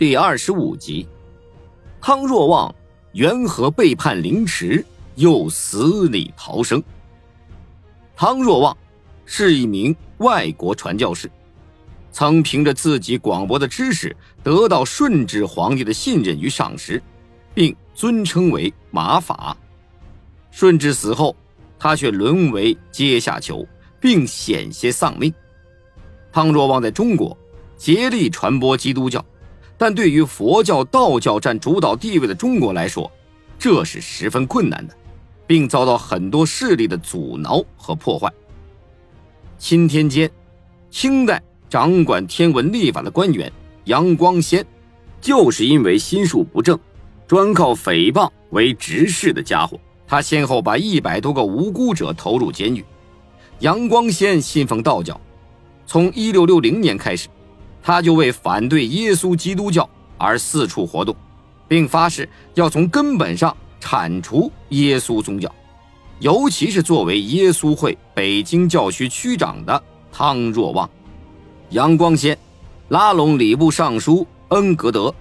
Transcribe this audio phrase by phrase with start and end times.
[0.00, 1.06] 第二十五集，
[2.00, 2.74] 汤若望
[3.12, 4.82] 缘何背叛凌迟，
[5.16, 6.82] 又死里逃生？
[8.16, 8.74] 汤若望
[9.26, 11.30] 是一名外国传教士，
[12.10, 17.02] 曾凭着自己广博的知识，得到顺治皇帝的信任与赏识，
[17.52, 19.54] 并尊称为马法。
[20.50, 21.36] 顺治死后，
[21.78, 23.68] 他却沦为阶下囚，
[24.00, 25.30] 并险些丧命。
[26.32, 27.36] 汤若望在中国
[27.76, 29.22] 竭力传播基督教。
[29.80, 33.10] 但对于佛教、道教占主导地位的中国来说，
[33.58, 34.94] 这是十分困难的，
[35.46, 38.30] 并遭到很多势力的阻挠和破坏。
[39.58, 40.30] 钦天监，
[40.90, 43.50] 清代掌管天文历法的官员
[43.84, 44.62] 杨光先，
[45.18, 46.78] 就是因为心术不正，
[47.26, 49.80] 专靠诽谤为执事的家伙。
[50.06, 52.84] 他先后把一百多个无辜者投入监狱。
[53.60, 55.18] 杨光先信奉道教，
[55.86, 57.28] 从一六六零年开始。
[57.82, 59.88] 他就为反对耶稣基督教
[60.18, 61.16] 而四处活动，
[61.66, 65.50] 并发誓要从根本上铲除耶稣宗教，
[66.18, 69.82] 尤其是作为耶稣会北京教区区长的
[70.12, 70.88] 汤若望、
[71.70, 72.36] 杨光先，
[72.88, 75.14] 拉拢礼部尚书恩格德，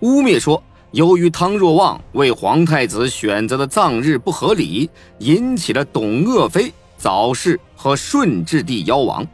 [0.00, 9.26] 污蔑说，由于汤若望为皇太子选择的葬日不合理，引起了董鄂妃早逝和顺治帝夭亡，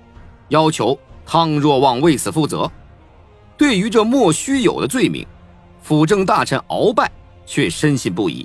[0.48, 0.98] 要求。
[1.33, 2.69] 汤若望为此负责。
[3.56, 5.25] 对于这莫须有的罪名，
[5.81, 7.09] 辅政大臣鳌拜
[7.47, 8.45] 却深信不疑，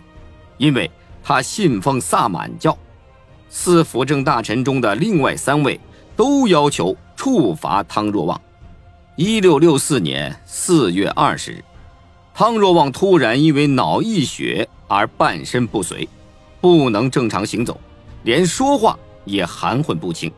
[0.59, 0.91] 因为
[1.23, 2.77] 他信奉萨满教。
[3.49, 5.79] 四辅政大臣中的另外三位
[6.15, 8.39] 都要求处罚汤若望。
[9.15, 11.63] 一六六四年四月二十日，
[12.35, 16.07] 汤若望突然因为脑溢血而半身不遂，
[16.61, 17.81] 不能正常行走，
[18.21, 20.31] 连说话也含混不清。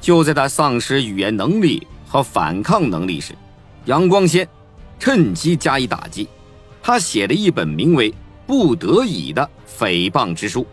[0.00, 3.34] 就在他丧失语言能力和反抗能力时，
[3.84, 4.48] 杨光先
[4.98, 6.28] 趁机加以打击。
[6.82, 8.10] 他写了一本名为
[8.46, 10.66] 《不得已》的诽谤之书，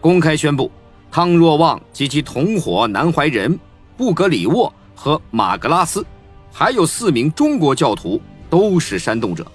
[0.00, 0.70] 公开宣布
[1.10, 3.58] 汤若望及其同伙南怀仁、
[3.96, 6.04] 布格里沃和马格拉斯，
[6.52, 8.20] 还有四名中国教徒
[8.50, 9.46] 都是煽动者，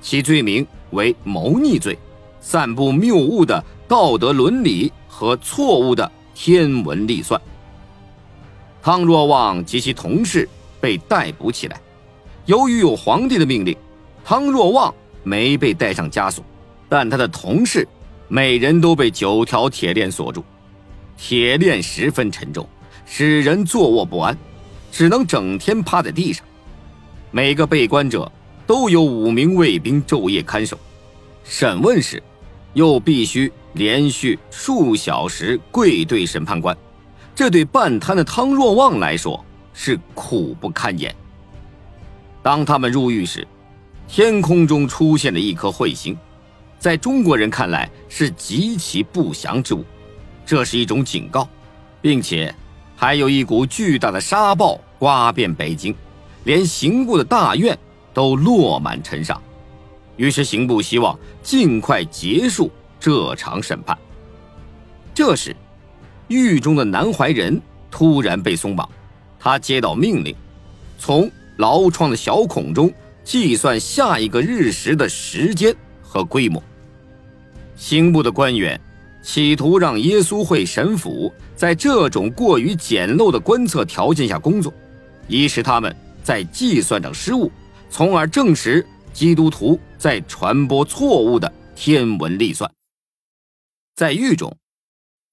[0.00, 1.96] 其罪名为谋逆罪，
[2.40, 7.40] 散布谬误的道德伦理和错误的天文历算。
[8.86, 10.48] 汤若望及其同事
[10.80, 11.80] 被逮捕起来。
[12.44, 13.76] 由于有皇帝的命令，
[14.24, 16.44] 汤若望没被带上枷锁，
[16.88, 17.84] 但他的同事
[18.28, 20.44] 每人都被九条铁链锁住。
[21.16, 22.64] 铁链十分沉重，
[23.04, 24.38] 使人坐卧不安，
[24.92, 26.46] 只能整天趴在地上。
[27.32, 28.30] 每个被关者
[28.68, 30.78] 都有五名卫兵昼夜看守。
[31.42, 32.22] 审问时，
[32.72, 36.78] 又必须连续数小时跪对审判官。
[37.36, 41.14] 这对半瘫的汤若望来说是苦不堪言。
[42.42, 43.46] 当他们入狱时，
[44.08, 46.16] 天空中出现了一颗彗星，
[46.78, 49.84] 在中国人看来是极其不祥之物，
[50.46, 51.46] 这是一种警告，
[52.00, 52.54] 并且
[52.96, 55.94] 还有一股巨大的沙暴刮遍北京，
[56.44, 57.78] 连刑部的大院
[58.14, 59.38] 都落满尘沙。
[60.16, 63.94] 于是刑部希望尽快结束这场审判。
[65.12, 65.54] 这时。
[66.28, 67.60] 狱中的南怀仁
[67.90, 68.88] 突然被松绑，
[69.38, 70.34] 他接到命令，
[70.98, 72.92] 从牢窗的小孔中
[73.22, 76.62] 计算下一个日食的时间和规模。
[77.76, 78.80] 刑部的官员
[79.22, 84.72] 企图让耶稣会神父在这种过于简陋的观测条件下工作，
[85.28, 87.50] 以使他们在计算上失误，
[87.88, 92.70] 从而证实基督徒在传播错误的天文历算。
[93.94, 94.56] 在狱中。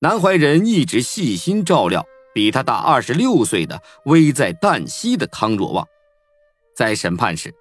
[0.03, 5.87] 南怀仁一直细心照料比他大二十六岁的危在旦夕的汤若望，
[6.75, 7.55] 在审判时，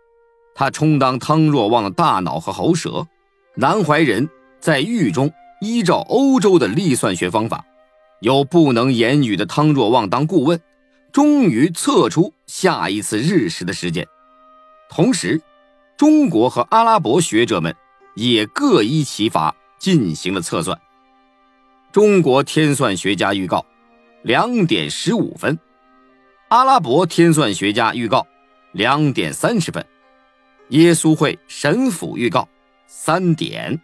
[0.52, 3.06] 他充当汤若望的大脑和喉舌。
[3.54, 7.64] 南怀仁在狱中依照欧洲的历算学方法，
[8.18, 10.60] 由不能言语的汤若望当顾问，
[11.12, 14.04] 终于测出下一次日食的时间。
[14.90, 15.40] 同时，
[15.96, 17.72] 中国和阿拉伯学者们
[18.16, 20.76] 也各依其法进行了测算。
[21.92, 23.66] 中国天算学家预告，
[24.22, 25.54] 两点十五分；
[26.48, 28.26] 阿拉伯天算学家预告，
[28.72, 29.84] 两点三十分；
[30.70, 32.48] 耶稣会神父预告，
[32.86, 33.78] 三点。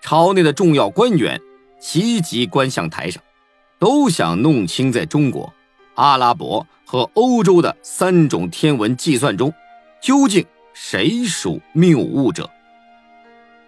[0.00, 1.38] 朝内的重要官员
[1.78, 3.22] 齐集观象台上，
[3.78, 5.52] 都想弄清在中国、
[5.96, 9.52] 阿拉伯和欧洲的三种天文计算中，
[10.00, 10.42] 究竟
[10.72, 12.48] 谁属谬误者。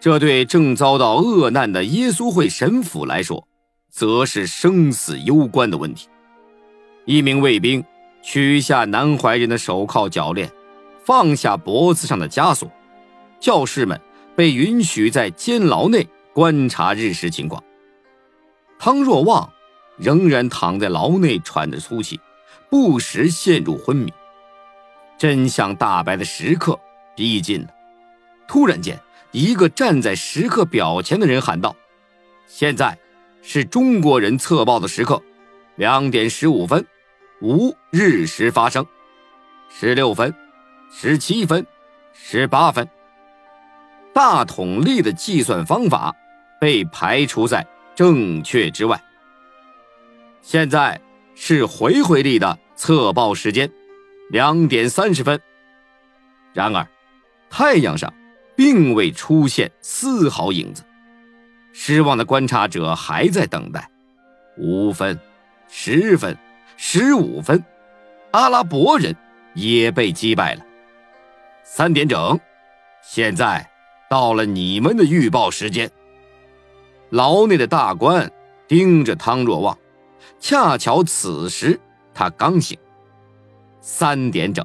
[0.05, 3.49] 这对正遭到厄难的耶稣会神父来说，
[3.89, 6.11] 则是生死攸关的问题。
[7.07, 7.83] 一名卫兵
[8.23, 10.53] 取下南怀仁的手铐脚链，
[11.07, 12.71] 放下脖子上的枷锁，
[13.41, 13.99] 教士们
[14.37, 17.65] 被允许在监牢内观察日食情况。
[18.79, 19.51] 汤若望
[19.97, 22.21] 仍然躺在牢内喘着粗气，
[22.69, 24.13] 不时陷入昏迷。
[25.17, 26.79] 真相大白的时刻
[27.17, 27.69] 逼近了。
[28.47, 29.01] 突然间，
[29.35, 31.75] 一个站在时刻表前的人喊道
[32.47, 32.97] ：“现在
[33.43, 35.21] 是中国人测报的时刻，
[35.75, 36.87] 两点十五分，
[37.41, 38.87] 无日食发生。
[39.69, 40.33] 十六分，
[40.89, 41.67] 十七分，
[42.13, 42.89] 十八分。”
[44.15, 46.15] 大统历的计算方法
[46.61, 47.67] 被排除在
[47.97, 49.03] 正确之外。
[50.43, 51.01] 现在
[51.35, 53.69] 是回回历的测报时间，
[54.31, 55.41] 两点三十分。
[56.53, 56.87] 然而，
[57.51, 58.15] 太阳上。
[58.57, 60.83] 并未出现丝毫影子，
[61.73, 63.91] 失望的观察者还在等待。
[64.57, 65.19] 五分、
[65.69, 66.37] 十分、
[66.77, 67.65] 十五分，
[68.31, 69.15] 阿拉伯人
[69.55, 70.65] 也被击败了。
[71.65, 72.39] 三点整，
[73.03, 73.69] 现在
[74.09, 75.91] 到了你们的预报时间。
[77.11, 78.31] 牢内的大官
[78.69, 79.77] 盯着汤若望，
[80.39, 81.81] 恰巧此时
[82.13, 82.79] 他刚醒。
[83.81, 84.65] 三点整，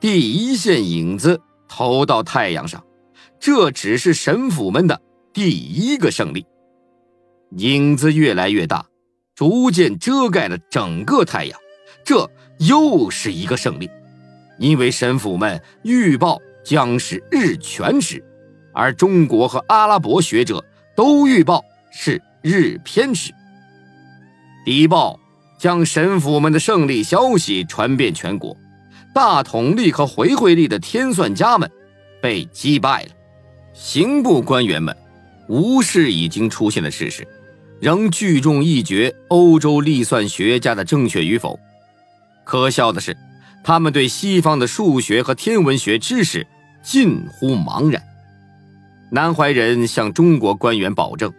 [0.00, 2.82] 第一线影子投到太阳上。
[3.46, 5.00] 这只是神府们的
[5.32, 6.44] 第一个胜利，
[7.58, 8.84] 影子越来越大，
[9.36, 11.56] 逐渐遮盖了整个太阳。
[12.04, 12.28] 这
[12.58, 13.88] 又是一个胜利，
[14.58, 18.20] 因为神府们预报将是日全食，
[18.74, 20.64] 而中国和阿拉伯学者
[20.96, 23.32] 都预报是日偏食。
[24.64, 25.20] 敌报
[25.56, 28.56] 将神府们的胜利消息传遍全国，
[29.14, 31.70] 大统历和回回历的天算家们
[32.20, 33.10] 被击败了。
[33.76, 34.96] 刑部官员们
[35.48, 37.28] 无视已经出现的事实，
[37.78, 41.60] 仍聚众议决欧洲历算学家的正确与否。
[42.42, 43.14] 可笑的是，
[43.62, 46.46] 他们对西方的数学和天文学知识
[46.82, 48.02] 近乎茫然。
[49.10, 51.30] 南怀仁向中国官员保证，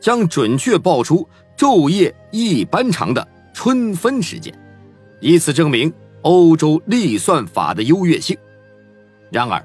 [0.00, 4.52] 将准确报出昼夜一般长的春分时间，
[5.20, 5.90] 以此证明
[6.22, 8.36] 欧洲历算法的优越性。
[9.30, 9.64] 然而，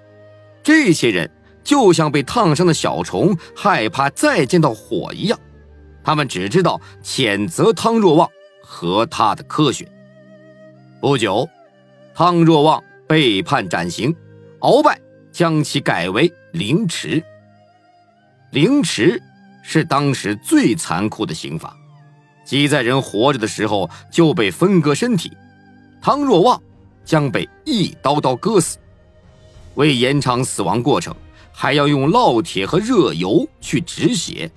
[0.61, 1.27] 这些人。
[1.63, 5.39] 就像被烫伤的小虫害怕再见到火一样，
[6.03, 8.29] 他们只知道谴责汤若望
[8.63, 9.87] 和他的科学。
[10.99, 11.47] 不久，
[12.13, 14.15] 汤若望被判斩刑，
[14.59, 14.99] 鳌拜
[15.31, 17.23] 将其改为凌迟。
[18.51, 19.21] 凌迟
[19.63, 21.75] 是当时最残酷的刑罚，
[22.43, 25.31] 即在人活着的时候就被分割身体。
[26.01, 26.61] 汤若望
[27.05, 28.77] 将被一刀刀割死，
[29.75, 31.15] 为延长死亡过程。
[31.51, 34.51] 还要用烙铁和热油去止血，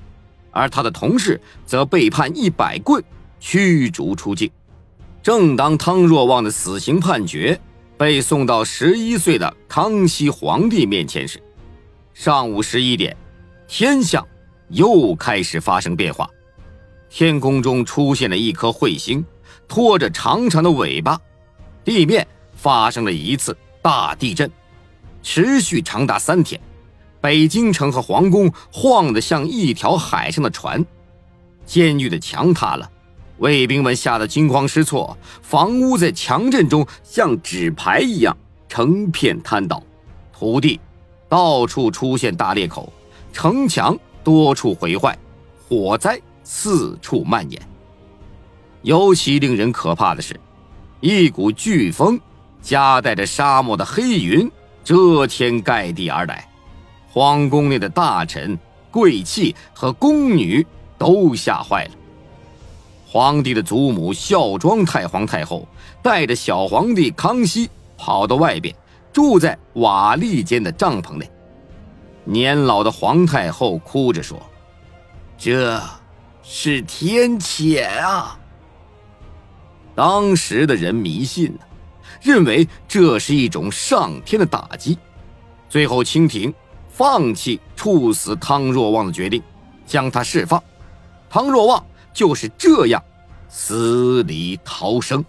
[0.50, 3.02] 而他的同事则被判一百棍，
[3.41, 4.50] 驱逐出境。
[5.23, 7.58] 正当汤若望的死刑判决
[7.96, 11.43] 被送到十一岁的康熙皇帝面前时，
[12.12, 13.17] 上午十一点，
[13.67, 14.26] 天象
[14.69, 16.29] 又开始发生变化，
[17.08, 19.25] 天空中出现了一颗彗星，
[19.67, 21.19] 拖着长长的尾巴，
[21.85, 24.50] 地面发生了一次大地震，
[25.23, 26.61] 持续长达三天。
[27.25, 30.85] 北京城和皇宫晃得像一条海上的船，
[31.65, 32.91] 监狱的墙塌了，
[33.38, 38.37] 卫兵们吓得惊慌失措，房屋在强震中像纸牌一样
[38.69, 39.82] 成片瘫倒，
[40.35, 40.79] 土地
[41.26, 42.93] 到处出现大裂口，
[43.33, 45.16] 城墙多处毁坏，
[45.66, 47.59] 火灾四处蔓延。
[48.83, 50.38] 尤其令人可怕的是，
[51.00, 52.21] 一股飓风
[52.61, 54.47] 夹带着沙漠的黑云
[54.85, 56.47] 遮天盖地而来。
[57.14, 58.59] 皇宫内的大臣、
[58.90, 60.66] 贵戚和宫女
[60.99, 61.90] 都吓坏了。
[63.06, 65.64] 皇帝的祖母孝庄太皇太后
[66.02, 68.75] 带着小皇帝康熙跑到外边，
[69.12, 71.30] 住在瓦砾间的帐篷内。
[72.25, 74.37] 年老的皇太后哭着说
[75.38, 75.80] ：“这
[76.42, 78.37] 是天谴啊！”
[79.94, 81.61] 当时的人迷信呢，
[82.21, 84.99] 认为这是一种上天的打击。
[85.68, 86.52] 最后，清廷。
[86.97, 89.43] 放弃处死汤若望的决定，
[89.85, 90.63] 将他释放。
[91.29, 93.03] 汤若望就是这样
[93.49, 95.25] 死里逃生。